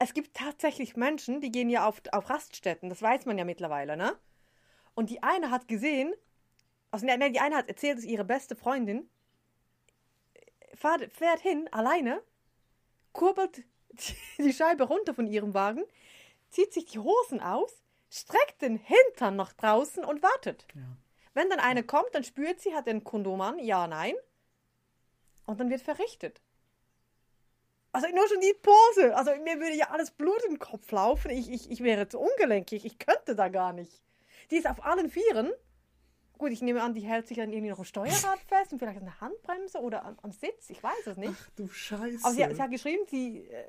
[0.00, 2.88] Es gibt tatsächlich Menschen, die gehen ja auf, auf Raststätten.
[2.88, 4.16] Das weiß man ja mittlerweile, ne?
[4.94, 6.12] Und die eine hat gesehen,
[6.90, 9.08] also ne, die eine hat erzählt, dass ihre beste Freundin
[10.74, 12.22] fährt, fährt hin, alleine,
[13.12, 13.62] kurbelt
[14.38, 15.84] die Scheibe runter von ihrem Wagen,
[16.50, 20.66] zieht sich die Hosen aus, streckt den Hintern nach draußen und wartet.
[20.74, 20.82] Ja.
[21.34, 24.14] Wenn dann eine kommt, dann spürt sie, hat den Kondom an, ja, nein.
[25.46, 26.42] Und dann wird verrichtet.
[27.92, 29.14] Also nur schon die Pose.
[29.16, 31.30] Also mir würde ja alles Blut im Kopf laufen.
[31.30, 32.84] Ich, ich, ich wäre zu ungelenkig.
[32.84, 34.02] Ich könnte da gar nicht.
[34.50, 35.50] Die ist auf allen Vieren.
[36.38, 38.98] Gut, ich nehme an, die hält sich dann irgendwie noch am Steuerrad fest und vielleicht
[38.98, 40.70] an der Handbremse oder am, am Sitz.
[40.70, 41.32] Ich weiß es nicht.
[41.36, 42.24] Ach du Scheiße.
[42.24, 43.46] Aber sie, hat- sie hat geschrieben, sie.
[43.48, 43.64] Äh,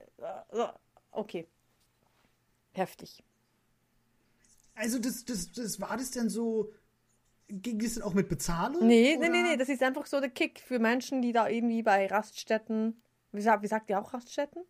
[0.51, 0.67] äh,
[1.11, 1.47] okay.
[2.73, 3.23] Heftig.
[4.75, 6.71] also das, das, das war das denn so.
[7.49, 8.87] Ging es denn auch mit Bezahlung?
[8.87, 9.29] Nee, nee, oder?
[9.29, 12.99] nee, nee, das ist einfach so der Kick für Menschen, die da irgendwie bei Raststätten.
[13.31, 14.63] Wie sagt, wie sagt ihr auch Raststätten?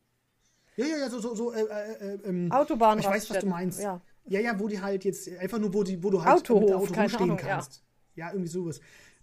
[0.75, 2.99] Ja, ja, ja, so, so, so äh, äh, äh, ähm, Autobahn.
[2.99, 3.79] Ich weiß, was du meinst.
[3.79, 4.01] Ja.
[4.25, 6.69] Ja, ja, wo die halt jetzt einfach nur, wo, die, wo du halt Autohof, mit
[6.69, 7.45] dem Auto keine rumstehen Ahnung, ja.
[7.55, 7.83] kannst.
[8.15, 8.29] Ja.
[8.29, 8.79] irgendwie sowas.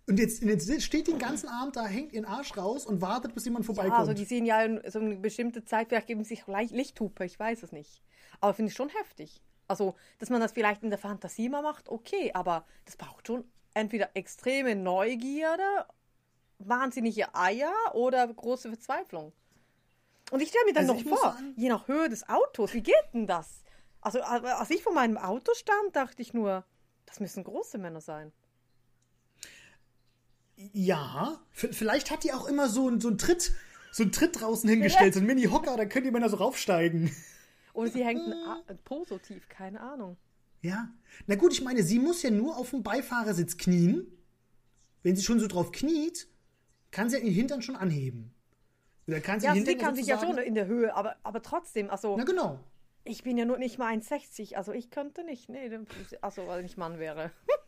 [0.07, 3.33] Und jetzt, und jetzt steht den ganzen Abend da, hängt ihren Arsch raus und wartet,
[3.35, 3.95] bis jemand vorbeikommt.
[3.99, 7.39] Also die sehen ja in so eine bestimmte Zeit, vielleicht geben sie sich Lichthupe, ich
[7.39, 8.03] weiß es nicht.
[8.41, 9.41] Aber finde ich schon heftig.
[9.69, 13.45] Also, dass man das vielleicht in der Fantasie mal macht, okay, aber das braucht schon
[13.73, 15.63] entweder extreme Neugierde,
[16.59, 19.33] wahnsinnige Eier oder große Verzweiflung.
[20.33, 22.83] Und ich stelle mir dann Also noch vor, sagen- je nach Höhe des Autos, wie
[22.83, 23.63] geht denn das?
[24.01, 26.65] Also, als ich vor meinem Auto stand, dachte ich nur,
[27.07, 28.33] das müssen große Männer sein.
[30.75, 33.53] ja, vielleicht hat die auch immer so, einen- so einen Tritt,
[33.93, 37.11] so einen Tritt draußen hingestellt, so einen Mini-Hocker, da können die Männer so raufsteigen.
[37.73, 40.17] Oder sie hängt ein, A- ein Po so tief, keine Ahnung.
[40.61, 40.91] Ja.
[41.27, 44.07] Na gut, ich meine, sie muss ja nur auf dem Beifahrersitz knien.
[45.03, 46.29] Wenn sie schon so drauf kniet,
[46.91, 48.35] kann sie ja ihren Hintern schon anheben.
[49.09, 51.41] Oder kann sie Ja, den sie kann sich ja schon in der Höhe, aber, aber
[51.41, 52.61] trotzdem, also Na genau.
[53.05, 55.71] Ich bin ja nur nicht mal 1,60, also ich könnte nicht, nee,
[56.21, 57.31] also weil ich Mann wäre.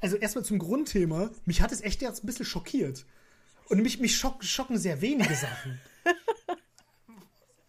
[0.00, 1.30] Also erstmal zum Grundthema.
[1.44, 3.06] Mich hat es echt jetzt ein bisschen schockiert.
[3.68, 5.80] Und mich, mich schock, schocken sehr wenige Sachen.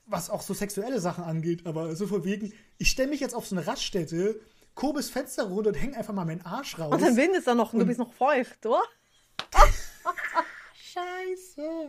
[0.07, 1.67] Was auch so sexuelle Sachen angeht.
[1.67, 4.41] Aber so von wegen, ich stelle mich jetzt auf so eine Raststätte,
[4.73, 6.91] kurbel das Fenster runter und hänge einfach mal meinen Arsch raus.
[6.91, 8.81] Und dann windet es dann noch und du bist noch feucht, oder?
[10.73, 11.87] Scheiße.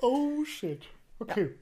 [0.00, 0.84] Oh shit.
[1.18, 1.58] Okay.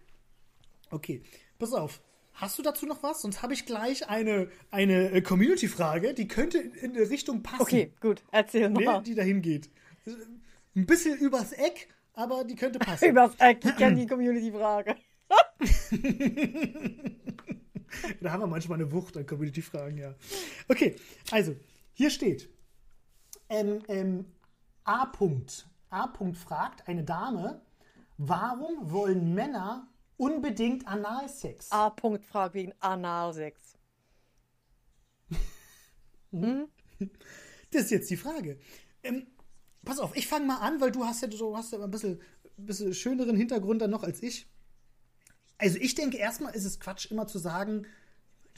[0.90, 1.22] Okay.
[1.58, 2.02] Pass auf.
[2.38, 3.22] Hast du dazu noch was?
[3.22, 7.62] Sonst habe ich gleich eine, eine äh, Community-Frage, die könnte in eine Richtung passen.
[7.62, 9.02] Okay, gut, erzähl Nee, mal.
[9.02, 9.68] die dahin geht.
[10.76, 13.08] Ein bisschen übers Eck, aber die könnte passen.
[13.08, 14.94] Übers Eck, ich kenne die Community-Frage.
[18.20, 20.14] da haben wir manchmal eine Wucht an Community-Fragen, ja.
[20.68, 20.94] Okay,
[21.32, 21.56] also,
[21.92, 22.48] hier steht.
[23.48, 24.26] Ähm, ähm,
[24.84, 25.06] A.
[25.06, 25.64] -Punkt.
[25.90, 26.04] A.
[26.04, 27.62] -Punkt fragt eine Dame,
[28.16, 31.72] warum wollen Männer unbedingt Analsex?
[31.72, 31.88] A.
[31.88, 33.78] Punkt Frage wegen Analsex.
[37.70, 38.58] Das ist jetzt die Frage.
[39.02, 39.26] Ähm,
[39.84, 42.20] pass auf, ich fange mal an, weil du hast ja, du hast ja ein bisschen,
[42.56, 44.48] bisschen schöneren Hintergrund dann noch als ich.
[45.58, 47.86] Also ich denke, erstmal ist es Quatsch, immer zu sagen,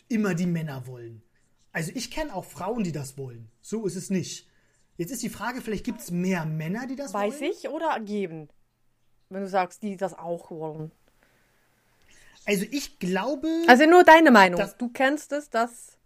[0.08, 1.22] immer die Männer wollen.
[1.72, 3.50] Also ich kenne auch Frauen, die das wollen.
[3.60, 4.48] So ist es nicht.
[4.96, 7.50] Jetzt ist die Frage, vielleicht gibt es mehr Männer, die das Weiß wollen?
[7.52, 8.48] ich oder geben?
[9.28, 10.92] Wenn du sagst, die das auch wollen.
[12.46, 14.58] Also ich glaube, Also nur deine Meinung.
[14.58, 15.98] Das- du kennst es, das.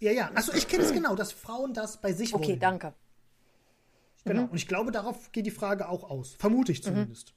[0.00, 2.60] ja, ja, also ich kenne es genau, dass Frauen das bei sich Okay, wollen.
[2.60, 2.94] danke.
[4.24, 4.42] Genau.
[4.44, 6.34] Und ich glaube, darauf geht die Frage auch aus.
[6.38, 7.34] Vermute ich zumindest.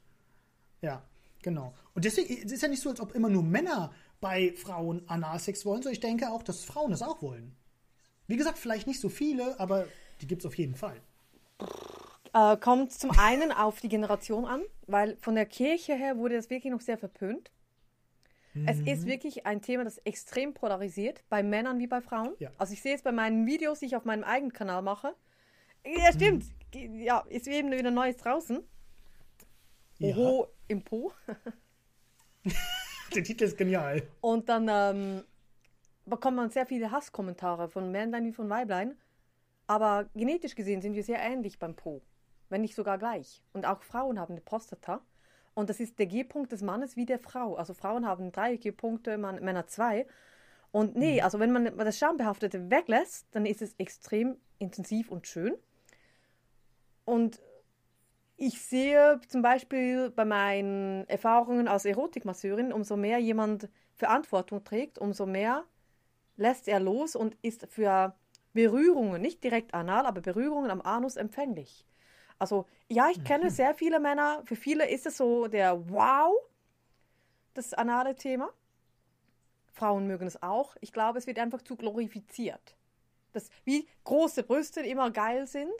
[0.81, 1.03] Ja,
[1.41, 1.73] genau.
[1.93, 5.65] Und deswegen es ist ja nicht so, als ob immer nur Männer bei Frauen Analsex
[5.65, 7.55] wollen, sondern ich denke auch, dass Frauen das auch wollen.
[8.27, 9.85] Wie gesagt, vielleicht nicht so viele, aber
[10.21, 10.99] die gibt es auf jeden Fall.
[12.33, 16.49] Äh, kommt zum einen auf die Generation an, weil von der Kirche her wurde das
[16.49, 17.51] wirklich noch sehr verpönt.
[18.65, 19.07] Es ist Mhm.
[19.07, 22.33] wirklich ein Thema, das extrem polarisiert, bei Männern wie bei Frauen.
[22.39, 22.51] Ja.
[22.57, 25.13] Also ich sehe es bei meinen Videos, die ich auf meinem eigenen Kanal mache.
[25.85, 26.45] Ja, stimmt.
[26.73, 26.99] Mhm.
[26.99, 28.59] Ja, ist eben wieder Neues draußen.
[29.99, 30.15] Ja.
[30.15, 31.11] Oho, im Po.
[33.15, 34.03] Der Titel ist genial.
[34.21, 35.23] Und dann ähm,
[36.05, 38.97] bekommt man sehr viele Hasskommentare von Männlein wie von Weiblein.
[39.65, 42.01] Aber genetisch gesehen sind wir sehr ähnlich beim Po.
[42.49, 43.41] Wenn nicht sogar gleich.
[43.53, 45.01] Und auch Frauen haben eine Prostata.
[45.57, 47.55] Und das ist der G-Punkt des Mannes wie der Frau.
[47.55, 50.05] Also Frauen haben drei G-Punkte, Männer zwei.
[50.71, 55.55] Und nee, also wenn man das Schambehaftete weglässt, dann ist es extrem intensiv und schön.
[57.05, 57.41] Und
[58.35, 65.25] ich sehe zum Beispiel bei meinen Erfahrungen als Erotikmasseurin, umso mehr jemand Verantwortung trägt, umso
[65.25, 65.63] mehr
[66.35, 68.13] lässt er los und ist für
[68.53, 71.83] Berührungen, nicht direkt anal, aber Berührungen am Anus empfänglich.
[72.39, 76.35] Also ja, ich kenne sehr viele Männer, für viele ist es so der Wow,
[77.53, 78.49] das anale Thema.
[79.73, 80.75] Frauen mögen es auch.
[80.81, 82.75] Ich glaube, es wird einfach zu glorifiziert.
[83.33, 85.71] Das, wie große Brüste immer geil sind.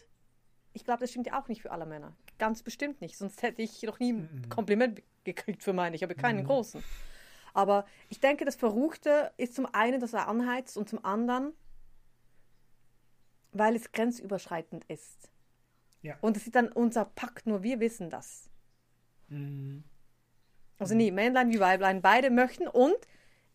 [0.74, 2.15] Ich glaube, das stimmt ja auch nicht für alle Männer.
[2.38, 3.17] Ganz bestimmt nicht.
[3.17, 5.96] Sonst hätte ich noch nie ein Kompliment gekriegt für meine.
[5.96, 6.84] Ich habe keinen großen.
[7.54, 11.54] Aber ich denke, das Verruchte ist zum einen, dass er anheizt und zum anderen,
[13.52, 15.32] weil es grenzüberschreitend ist.
[16.02, 16.18] Ja.
[16.22, 18.50] Und es ist dann unser Pakt, nur wir wissen das.
[19.30, 19.84] Mhm.
[20.80, 22.68] Also nee, Männlein wie Weiblein, beide möchten.
[22.68, 22.96] Und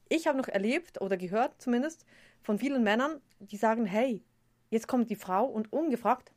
[0.09, 2.05] ich habe noch erlebt oder gehört zumindest
[2.43, 4.23] von vielen Männern, die sagen, hey,
[4.71, 6.33] jetzt kommt die Frau und ungefragt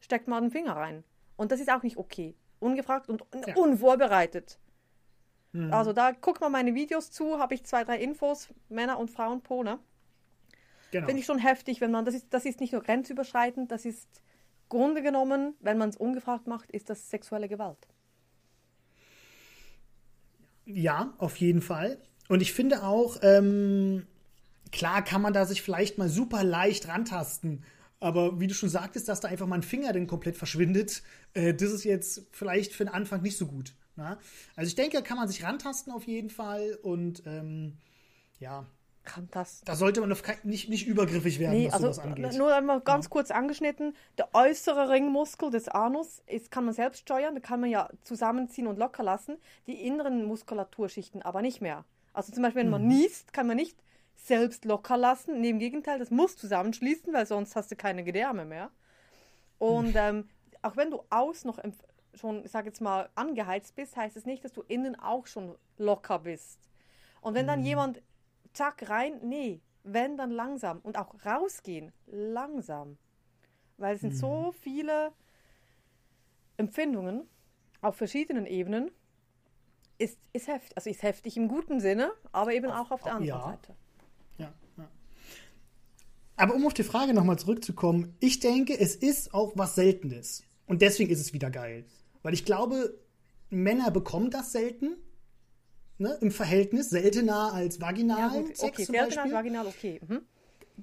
[0.00, 1.04] steckt mal den Finger rein.
[1.36, 2.34] Und das ist auch nicht okay.
[2.60, 3.54] Ungefragt und ja.
[3.56, 4.58] unvorbereitet.
[5.52, 5.72] Mhm.
[5.72, 9.62] Also da guckt mal meine Videos zu, habe ich zwei, drei Infos, Männer- und Frauenpo,
[9.62, 9.78] ne?
[10.90, 11.06] Genau.
[11.06, 14.22] Finde ich schon heftig, wenn man, das ist, das ist nicht nur grenzüberschreitend, das ist
[14.68, 17.88] Grunde genommen, wenn man es ungefragt macht, ist das sexuelle Gewalt.
[20.64, 21.98] Ja, auf jeden Fall.
[22.28, 24.06] Und ich finde auch, ähm,
[24.70, 27.64] klar kann man da sich vielleicht mal super leicht rantasten.
[28.00, 31.02] Aber wie du schon sagtest, dass da einfach mal ein Finger dann komplett verschwindet,
[31.34, 33.74] äh, das ist jetzt vielleicht für den Anfang nicht so gut.
[33.96, 34.10] Na?
[34.10, 34.18] Ne?
[34.56, 37.78] Also ich denke, kann man sich rantasten auf jeden Fall und ähm,
[38.38, 38.66] ja,
[39.16, 39.66] Rantasten.
[39.66, 42.34] Da sollte man nicht, nicht übergriffig werden, nee, was also, angeht.
[42.34, 43.10] Nur einmal ganz ja.
[43.10, 43.94] kurz angeschnitten.
[44.16, 48.66] Der äußere Ringmuskel des Anus ist, kann man selbst steuern, da kann man ja zusammenziehen
[48.66, 49.36] und locker lassen.
[49.66, 51.84] Die inneren Muskulaturschichten aber nicht mehr.
[52.12, 52.88] Also zum Beispiel, wenn man mhm.
[52.88, 53.76] niest, kann man nicht
[54.16, 55.40] selbst locker lassen.
[55.40, 58.70] Nee, Im Gegenteil, das muss zusammenschließen, weil sonst hast du keine Gedärme mehr.
[59.58, 59.96] Und mhm.
[59.96, 60.28] ähm,
[60.62, 61.58] auch wenn du aus noch
[62.14, 65.26] schon, ich sage jetzt mal, angeheizt bist, heißt es das nicht, dass du innen auch
[65.26, 66.58] schon locker bist.
[67.20, 67.66] Und wenn dann mhm.
[67.66, 68.02] jemand
[68.58, 69.20] zack, rein.
[69.22, 70.80] Nee, wenn, dann langsam.
[70.80, 72.98] Und auch rausgehen, langsam.
[73.76, 74.18] Weil es sind mhm.
[74.18, 75.12] so viele
[76.56, 77.28] Empfindungen
[77.80, 78.90] auf verschiedenen Ebenen.
[79.96, 80.76] Ist, ist heftig.
[80.76, 83.50] Also ist heftig im guten Sinne, aber eben auch auf der anderen ja.
[83.50, 83.74] Seite.
[84.38, 84.88] Ja, ja.
[86.36, 90.44] Aber um auf die Frage nochmal zurückzukommen, ich denke, es ist auch was Seltenes.
[90.66, 91.84] Und deswegen ist es wieder geil.
[92.22, 92.98] Weil ich glaube,
[93.50, 94.96] Männer bekommen das selten
[95.98, 98.34] ne, im Verhältnis seltener als vaginal.
[98.34, 100.00] Ja, Sex okay, seltener als vaginal, okay.
[100.06, 100.22] Mhm.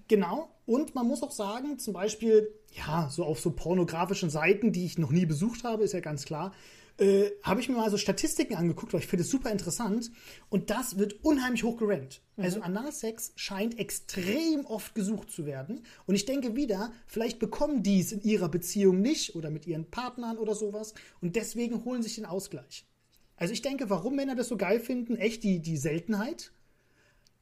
[0.07, 0.49] Genau.
[0.65, 4.97] Und man muss auch sagen, zum Beispiel, ja, so auf so pornografischen Seiten, die ich
[4.97, 6.53] noch nie besucht habe, ist ja ganz klar,
[6.97, 10.11] äh, habe ich mir mal so Statistiken angeguckt, weil ich finde es super interessant.
[10.49, 12.21] Und das wird unheimlich hoch gerankt.
[12.35, 12.43] Mhm.
[12.43, 15.83] Also Analsex scheint extrem oft gesucht zu werden.
[16.05, 19.89] Und ich denke wieder, vielleicht bekommen die es in ihrer Beziehung nicht oder mit ihren
[19.89, 20.93] Partnern oder sowas.
[21.21, 22.85] Und deswegen holen sich den Ausgleich.
[23.37, 26.51] Also ich denke, warum Männer das so geil finden, echt die, die Seltenheit.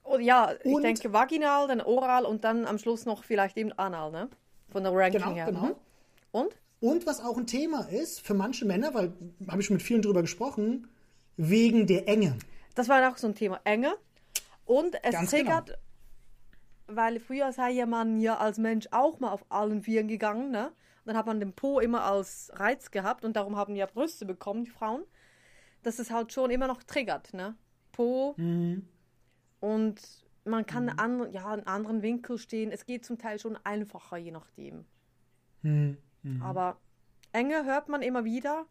[0.04, 3.72] Oh, ja, ich und, denke vaginal, dann oral und dann am Schluss noch vielleicht eben
[3.74, 4.30] anal, ne?
[4.70, 5.46] Von der Ranking genau, her.
[5.46, 5.66] Genau.
[5.66, 5.76] Mhm.
[6.32, 6.56] Und?
[6.82, 9.14] Und was auch ein Thema ist für manche Männer, weil
[9.48, 10.90] habe ich schon mit vielen drüber gesprochen,
[11.38, 12.38] wegen der Enge.
[12.76, 13.96] Das war auch so ein Thema, Enge.
[14.66, 15.78] Und es Ganz triggert, genau.
[16.88, 20.72] weil früher sei ja man ja als Mensch auch mal auf allen Vieren gegangen, ne?
[21.06, 24.64] dann hat man den Po immer als Reiz gehabt und darum haben ja Brüste bekommen,
[24.64, 25.04] die Frauen
[25.84, 27.56] dass es halt schon immer noch triggert, ne?
[27.91, 28.34] Po.
[28.38, 28.88] Mhm.
[29.60, 30.02] Und
[30.46, 31.00] man kann mhm.
[31.00, 32.72] an, ja, einen anderen Winkel stehen.
[32.72, 34.86] Es geht zum Teil schon einfacher, je nachdem.
[35.62, 35.98] Mhm.
[36.24, 36.41] mhm.
[36.41, 36.78] Aber
[37.32, 38.65] Enge hört man immer wieder.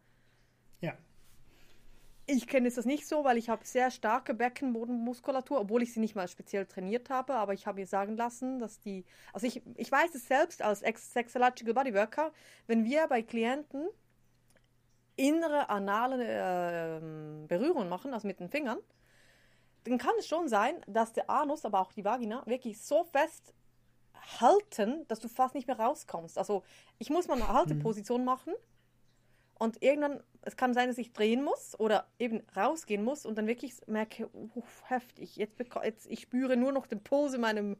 [0.81, 0.93] Ja.
[2.25, 5.99] Ich kenne es das nicht so, weil ich habe sehr starke Beckenbodenmuskulatur, obwohl ich sie
[5.99, 9.61] nicht mal speziell trainiert habe, aber ich habe mir sagen lassen, dass die, also ich,
[9.75, 12.31] ich weiß es selbst als Sexological Bodyworker,
[12.67, 13.87] wenn wir bei Klienten
[15.15, 18.79] innere anale äh, Berührung machen, also mit den Fingern,
[19.83, 23.53] dann kann es schon sein, dass der Anus, aber auch die Vagina wirklich so fest
[24.39, 26.37] halten, dass du fast nicht mehr rauskommst.
[26.37, 26.63] Also
[26.97, 28.25] ich muss mal eine Halteposition mhm.
[28.25, 28.53] machen
[29.59, 33.47] und irgendwann, es kann sein, dass ich drehen muss oder eben rausgehen muss und dann
[33.47, 37.77] wirklich merke, uff, heftig, jetzt, jetzt ich spüre nur noch den Puls in meinem,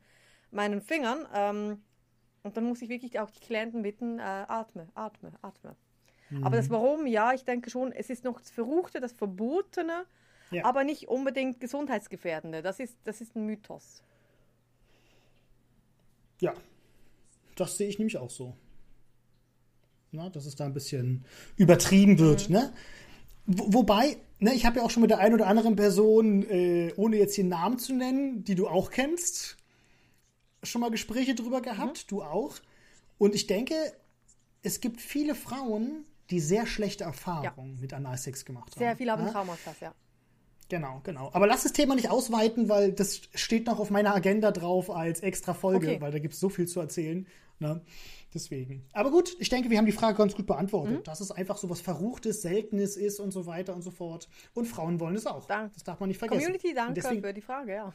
[0.51, 1.83] meinen Fingern ähm,
[2.43, 5.75] und dann muss ich wirklich auch die Klienten bitten, äh, atme, atme, atme.
[6.33, 6.43] Mhm.
[6.43, 10.05] Aber das Warum, ja, ich denke schon, es ist noch das Verruchte, das Verbotene,
[10.51, 10.65] ja.
[10.65, 12.61] aber nicht unbedingt gesundheitsgefährdende.
[12.61, 14.03] Das ist, das ist ein Mythos.
[16.39, 16.53] Ja,
[17.55, 18.55] das sehe ich nämlich auch so.
[20.11, 21.25] Na, dass es da ein bisschen
[21.57, 22.49] übertrieben wird.
[22.49, 22.55] Mhm.
[22.55, 22.73] Ne?
[23.45, 27.17] wobei, ne, ich habe ja auch schon mit der einen oder anderen Person, äh, ohne
[27.17, 29.57] jetzt den Namen zu nennen, die du auch kennst,
[30.61, 32.07] schon mal Gespräche drüber gehabt, mhm.
[32.07, 32.55] du auch.
[33.17, 33.75] Und ich denke,
[34.61, 37.81] es gibt viele Frauen, die sehr schlechte Erfahrungen ja.
[37.81, 38.79] mit Analsex gemacht haben.
[38.79, 39.31] Sehr viele haben ja?
[39.31, 39.93] Traumata, ja.
[40.69, 41.29] Genau, genau.
[41.33, 45.19] Aber lass das Thema nicht ausweiten, weil das steht noch auf meiner Agenda drauf als
[45.19, 46.01] extra Folge, okay.
[46.01, 47.27] weil da gibt es so viel zu erzählen.
[47.59, 47.81] Ne?
[48.33, 48.83] Deswegen.
[48.93, 50.99] Aber gut, ich denke, wir haben die Frage ganz gut beantwortet.
[50.99, 51.03] Mhm.
[51.03, 54.27] Dass es einfach so was Verruchtes, Seltenes ist und so weiter und so fort.
[54.53, 55.45] Und Frauen wollen es auch.
[55.45, 55.73] Dank.
[55.73, 56.41] Das darf man nicht vergessen.
[56.41, 57.93] Community, danke deswegen, für die Frage, ja.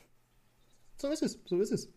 [0.96, 1.90] So ist es, so ist es.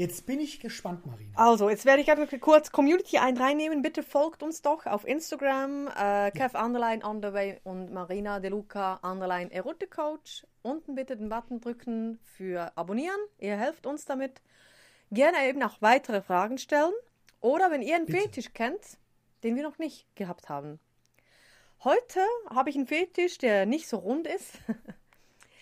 [0.00, 1.36] Jetzt bin ich gespannt, Marina.
[1.36, 3.82] Also, jetzt werde ich gerade kurz Community ein reinnehmen.
[3.82, 6.56] Bitte folgt uns doch auf Instagram, äh, Kev.
[6.58, 10.46] Underline Underway und Marina De Luca Underline Erotikcoach.
[10.62, 13.20] Unten bitte den Button drücken für Abonnieren.
[13.40, 14.40] Ihr helft uns damit.
[15.10, 16.94] Gerne eben auch weitere Fragen stellen.
[17.42, 18.20] Oder wenn ihr einen bitte.
[18.22, 18.96] Fetisch kennt,
[19.44, 20.80] den wir noch nicht gehabt haben.
[21.84, 24.60] Heute habe ich einen Fetisch, der nicht so rund ist.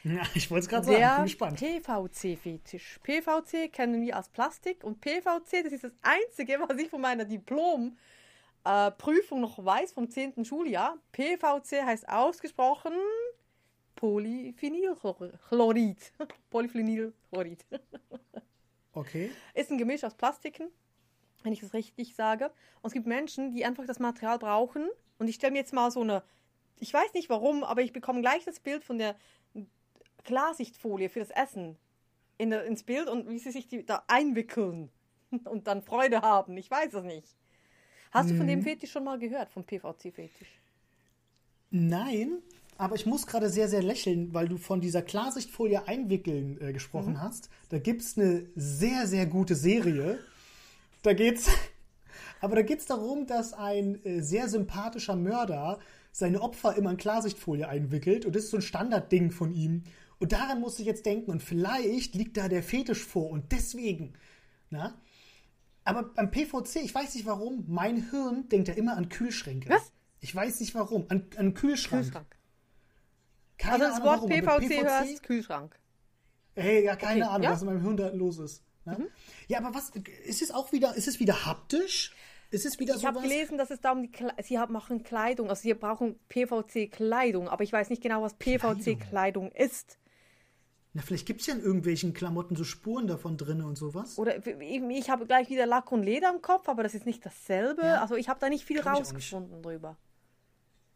[0.04, 1.58] Ja, ich wollte es gerade sagen, bin Der gespannt.
[1.58, 3.00] PVC-Fetisch.
[3.02, 7.24] PVC kennen wir als Plastik und PVC, das ist das Einzige, was ich von meiner
[7.24, 10.44] Diplom-Prüfung noch weiß vom 10.
[10.44, 10.96] Schuljahr.
[11.12, 12.92] PVC heißt ausgesprochen
[13.96, 16.12] Polyphenylchlorid.
[16.50, 17.66] Polyphenylchlorid.
[18.92, 19.32] Okay.
[19.54, 20.68] Ist ein Gemisch aus Plastiken,
[21.42, 22.52] wenn ich das richtig sage.
[22.80, 24.88] Und es gibt Menschen, die einfach das Material brauchen.
[25.18, 26.22] Und ich stelle mir jetzt mal so eine,
[26.76, 29.16] ich weiß nicht warum, aber ich bekomme gleich das Bild von der
[30.28, 31.76] Klarsichtfolie für das Essen
[32.36, 34.90] in ins Bild und wie sie sich die da einwickeln
[35.44, 36.56] und dann Freude haben.
[36.58, 37.34] Ich weiß es nicht.
[38.10, 40.60] Hast du von dem Fetisch schon mal gehört, vom PVC-Fetisch?
[41.70, 42.38] Nein,
[42.78, 47.14] aber ich muss gerade sehr, sehr lächeln, weil du von dieser Klarsichtfolie einwickeln äh, gesprochen
[47.14, 47.20] Mhm.
[47.22, 47.50] hast.
[47.70, 50.18] Da gibt es eine sehr, sehr gute Serie.
[51.02, 51.50] Da geht's.
[52.40, 55.80] Aber da geht es darum, dass ein äh, sehr sympathischer Mörder
[56.12, 58.24] seine Opfer immer in Klarsichtfolie einwickelt.
[58.26, 59.82] Und das ist so ein Standardding von ihm.
[60.18, 61.30] Und daran musste ich jetzt denken.
[61.30, 63.30] Und vielleicht liegt da der Fetisch vor.
[63.30, 64.14] Und deswegen.
[64.70, 65.00] Na?
[65.84, 69.70] Aber beim PVC, ich weiß nicht warum, mein Hirn denkt ja immer an Kühlschränke.
[69.70, 69.92] Was?
[70.20, 71.06] Ich weiß nicht warum.
[71.08, 72.04] An, an Kühlschrank.
[72.04, 72.36] Kühlschrank.
[73.56, 75.78] Keine Also das Ahnung, Wort warum, aber PVC hörst, Kühlschrank.
[76.54, 77.50] Hey, ja, keine Okay, Ahnung, ja.
[77.52, 78.64] was in meinem Hirn da los ist.
[78.84, 79.08] Ne?
[79.46, 79.90] Ja, aber was,
[80.24, 82.12] ist es auch wieder, ist es wieder haptisch?
[82.50, 85.50] Ist es wieder Ich habe gelesen, dass es da um die Kle sie machen Kleidung,
[85.50, 89.98] also sie brauchen PVC-Kleidung, aber ich weiß nicht genau, was PVC-Kleidung ist.
[90.98, 94.18] Na, vielleicht gibt es ja in irgendwelchen Klamotten so Spuren davon drin und sowas.
[94.18, 97.24] Oder ich, ich habe gleich wieder Lack und Leder im Kopf, aber das ist nicht
[97.24, 97.82] dasselbe.
[97.82, 98.00] Ja.
[98.02, 99.02] Also ich habe da nicht viel ich auch nicht.
[99.02, 99.96] rausgefunden drüber.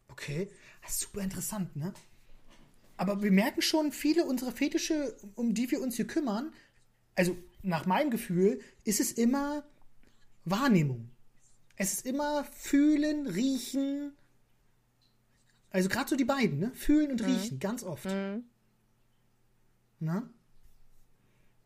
[0.08, 0.50] Okay,
[0.88, 1.94] super interessant, ne?
[2.96, 6.52] Aber wir merken schon, viele unserer Fetische, um die wir uns hier kümmern,
[7.14, 9.62] also nach meinem Gefühl, ist es immer
[10.44, 11.12] Wahrnehmung.
[11.76, 14.14] Es ist immer fühlen, riechen.
[15.70, 16.72] Also gerade so die beiden, ne?
[16.74, 18.08] Fühlen und riechen, ganz oft.
[20.02, 20.28] Na?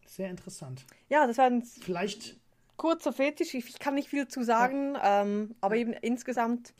[0.06, 0.84] Sehr interessant.
[1.08, 2.36] Ja, das war ein Vielleicht,
[2.76, 3.54] kurzer Fetisch.
[3.54, 6.74] Ich, kann nicht viel zu sagen, ähm, aber eben insgesamt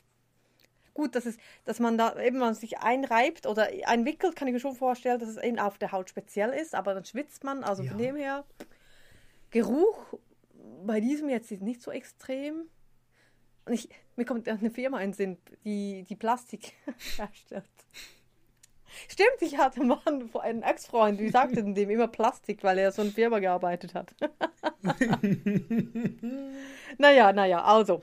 [0.93, 4.59] gut, dass, es, dass man da eben man sich einreibt oder einwickelt, kann ich mir
[4.59, 7.63] schon vorstellen, dass es eben auf der Haut speziell ist, aber dann schwitzt man.
[7.63, 8.05] Also von Ja.
[8.05, 8.45] dem her,
[9.51, 10.13] Geruch
[10.85, 12.69] bei diesem jetzt ist nicht so extrem.
[13.65, 16.73] Und ich, mir kommt eine Firma in den Sinn, die, die Plastik
[17.17, 17.65] herstellt.
[19.07, 19.99] Stimmt, ich hatte mal
[20.41, 24.13] einen, Ex-Freund, wie sagte denn dem immer Plastik, weil er so in Firma gearbeitet hat.
[26.97, 28.01] naja, naja, also.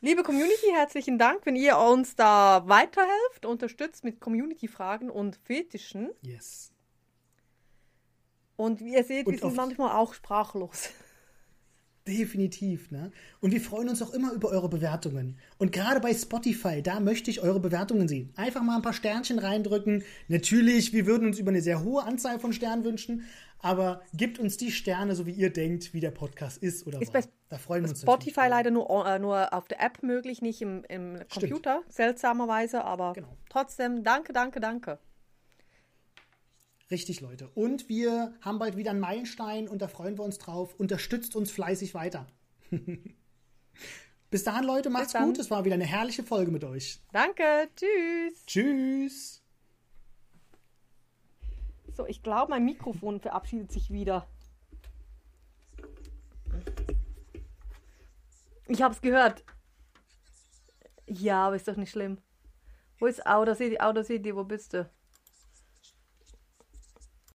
[0.00, 6.10] Liebe Community, herzlichen Dank, wenn ihr uns da weiterhelft, unterstützt mit Community-Fragen und Fetischen.
[6.22, 6.72] yes.
[8.56, 10.90] Und wie ihr seht, wir Und sind auf- manchmal auch sprachlos.
[12.08, 13.12] Definitiv, ne?
[13.40, 15.36] Und wir freuen uns auch immer über eure Bewertungen.
[15.58, 18.32] Und gerade bei Spotify, da möchte ich eure Bewertungen sehen.
[18.34, 20.02] Einfach mal ein paar Sternchen reindrücken.
[20.28, 23.24] Natürlich, wir würden uns über eine sehr hohe Anzahl von Sternen wünschen,
[23.58, 27.12] aber gebt uns die Sterne, so wie ihr denkt, wie der Podcast ist oder Ist
[27.12, 27.22] war.
[27.50, 30.84] Da freuen wir uns Spotify leider nur, äh, nur auf der App möglich, nicht im,
[30.88, 33.36] im Computer, seltsamerweise, aber Genau.
[33.50, 34.98] trotzdem, danke, danke, danke.
[36.90, 37.50] Richtig, Leute.
[37.54, 40.74] Und wir haben bald wieder einen Meilenstein und da freuen wir uns drauf.
[40.78, 42.26] Unterstützt uns fleißig weiter.
[44.30, 45.38] Bis dahin, Leute, macht's gut.
[45.38, 47.00] Es war wieder eine herrliche Folge mit euch.
[47.12, 48.44] Danke, tschüss.
[48.46, 49.42] Tschüss.
[51.94, 54.28] So, ich glaube, mein Mikrofon verabschiedet sich wieder.
[58.66, 59.44] Ich hab's gehört.
[61.06, 62.18] Ja, aber ist doch nicht schlimm.
[62.98, 63.78] Wo ist Audacity?
[63.80, 64.90] Audacity, wo bist du?